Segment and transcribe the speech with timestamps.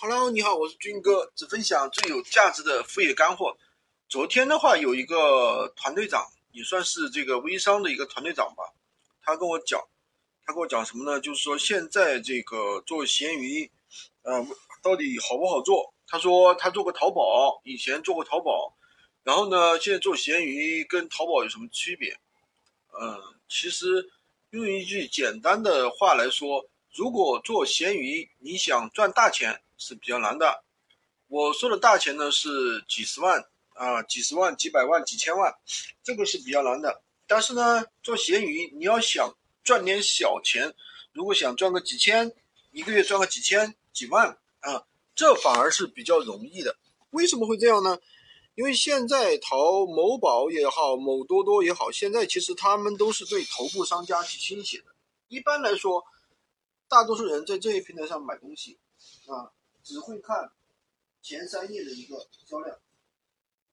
[0.00, 3.56] Hello，你好，我是军哥，只分享最有价值的副业干货。
[4.08, 8.72] 昨天的话，有一个团队长，也算是这个微商的一个团队长吧，
[9.20, 9.88] 他跟我讲，
[10.46, 11.18] 他跟我讲什么呢？
[11.18, 13.68] 就是说现在这个做闲鱼，
[14.22, 14.46] 呃，
[14.84, 15.92] 到底好不好做？
[16.06, 18.76] 他说他做过淘宝，以前做过淘宝，
[19.24, 22.16] 然后呢，现在做闲鱼跟淘宝有什么区别？
[23.00, 24.08] 嗯，其实
[24.50, 29.60] 用一句简单的话来说，如果做闲鱼，你想赚大钱。
[29.78, 30.64] 是比较难的。
[31.28, 35.54] 我说的大钱呢是几十万啊，几十万、几百万、几千万，
[36.02, 37.02] 这个是比较难的。
[37.26, 40.74] 但是呢，做闲鱼你要想赚点小钱，
[41.12, 42.34] 如果想赚个几千，
[42.72, 46.76] 一个月赚个几千、几万啊，这反而是比较容易的。
[47.10, 47.98] 为什么会这样呢？
[48.54, 54.86] 因为现在淘某宝也好，某多多也好，现在其实他们都是对头部商家去倾斜的。
[55.28, 56.04] 一般来说，
[56.88, 58.78] 大多数人在这些平台上买东西
[59.26, 59.52] 啊。
[59.82, 60.52] 只会看
[61.22, 62.78] 前三页的一个销量，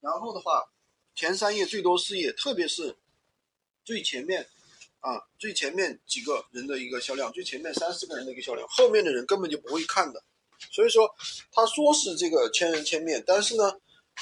[0.00, 0.64] 然后的话，
[1.14, 2.96] 前三页最多四页，特别是
[3.84, 4.48] 最前面
[5.00, 10.22] 啊，最前面几个人的一个销量，最前面三四个人的一个销量，后面的人根本就不会看的。
[10.70, 11.14] 所以说，
[11.52, 13.72] 他说是这个千人千面，但是呢，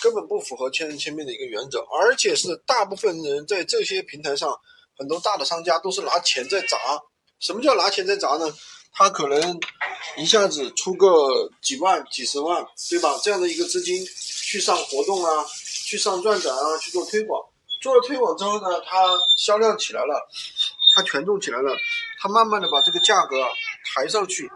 [0.03, 4.59] 根本不符合千人千面的一个原则，而且是大部分人在这些平台上，
[4.97, 6.79] 很多大的商家都是拿钱在砸。
[7.43, 8.47] 什么叫拿钱在砸呢？
[8.93, 9.61] 他可能
[10.17, 13.19] 一下子出个几万、几十万，对吧？
[13.21, 14.07] 这样的一个资金
[14.47, 15.45] 去上活动啊，
[15.87, 17.43] 去上转展啊，去做推广。
[17.81, 20.29] 做了推广之后呢，他销量起来了，
[20.95, 21.77] 他权重起来了，
[22.21, 23.45] 他慢慢的把这个价格
[23.93, 24.49] 抬上去，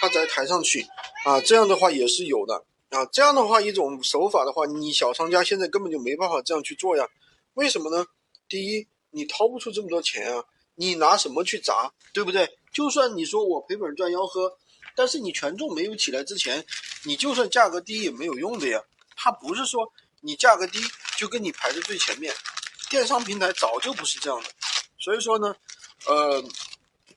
[0.00, 0.84] 他再抬上去
[1.24, 3.06] 啊，这样的话也是有的啊。
[3.12, 7.06] 这样的话一种手法的话，你小商家现在根本就没办法这样去做呀。
[7.54, 8.04] 为什么呢？
[8.48, 10.42] 第一，你掏不出这么多钱啊，
[10.74, 12.58] 你拿什么去砸，对不对？
[12.72, 14.56] 就算你说我赔本赚吆喝，
[14.96, 16.64] 但是你权重没有起来之前，
[17.04, 18.82] 你就算价格低也没有用的呀。
[19.14, 20.80] 它不是说你价格低
[21.18, 22.34] 就跟你排在最前面，
[22.88, 24.48] 电商平台早就不是这样的。
[24.98, 25.54] 所以说呢，
[26.06, 26.42] 呃，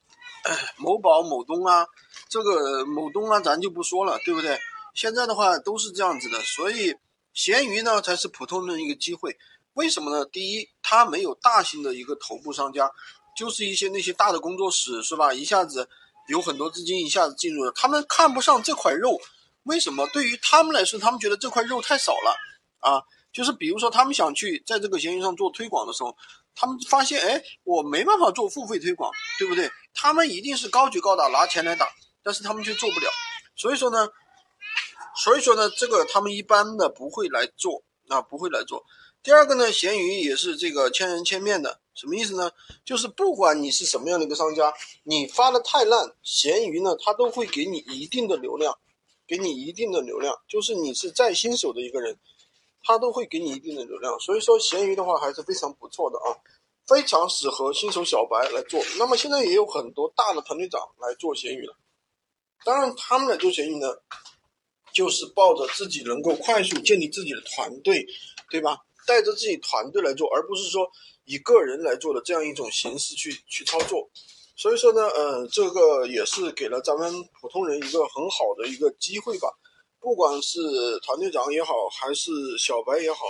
[0.76, 1.88] 某宝、某东啊，
[2.28, 4.60] 这个某东啊，咱就不说了，对不对？
[4.94, 6.96] 现在的话都是这样子的，所以
[7.34, 9.38] 闲鱼呢才是普通人一个机会。
[9.74, 10.26] 为什么呢？
[10.26, 12.92] 第一，它没有大型的一个头部商家。
[13.36, 15.34] 就是一些那些大的工作室是吧？
[15.34, 15.90] 一下子
[16.28, 19.20] 有很多资金一下子进入了，他们看不上这块肉，
[19.64, 20.08] 为什么？
[20.08, 22.36] 对于他们来说，他们觉得这块肉太少了
[22.80, 23.04] 啊。
[23.34, 26.16] 就是比如说，他们想去在这个闲鱼上做推广的时候，
[26.56, 29.70] 他们发现，哎，我没办法做付费推广，对不对？
[29.94, 31.86] 他们一定是高举高打拿钱来打，
[32.24, 33.10] 但是他们却做不了。
[33.58, 34.08] 所以说呢，
[35.18, 38.86] 所以说呢，这个他们一般的不会来做，啊，不会来做。
[39.22, 42.52] 第二个呢，闲鱼也是这个千人千面的，什么意思呢？
[42.84, 44.74] 就是不管你是什么样的一个商家，
[45.04, 48.78] 你发的太烂，闲鱼呢它都会给你一定的流量，
[49.26, 50.38] 给你一定的流量。
[50.48, 52.20] 就是你是再新手的一个人，
[52.84, 54.20] 它都会给你一定的流量。
[54.20, 56.36] 所以说闲鱼的话还是非常不错的啊，
[56.86, 58.84] 非常适合新手小白来做。
[59.00, 61.76] 那么现在也有很多大的团队长来做闲鱼了，
[62.66, 63.88] 当然他们来做闲鱼呢，
[64.94, 68.06] 就是抱着自己能够快速建立自己的团队，
[68.50, 68.80] 对吧？
[69.08, 70.92] 带着自己团队来做，而不是说
[71.26, 74.10] 以个人来做的这样一种形式去去操作。
[74.56, 79.50] 所以说呢，呃，这个也是给了咱们普通人一个很好的一个机会吧。
[80.00, 80.60] 不管是
[81.04, 83.26] 团队长也好，还是小白也好，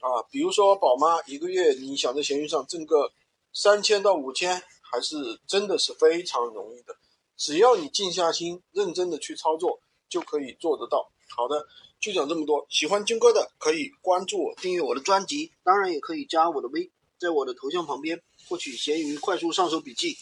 [0.00, 3.12] 啊，比如说宝妈一个月你想在闲鱼上挣个
[3.52, 6.96] 三千到五千，还是真的是非常容易的。
[7.36, 11.10] 只要你静下心，认真的去操作，就可以做得到。
[11.36, 11.66] 好的。
[11.98, 20.18] 就讲这么多，喜欢军哥的可以关注我，订阅我的专辑，当然也可以加我的微，在我的头像旁边获取闲鱼快速上手笔记。